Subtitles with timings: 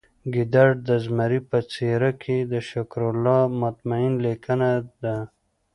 [0.33, 4.71] ګیدړ د زمري په څیره کې د شکرالله مطمین لیکنه
[5.03, 5.15] ده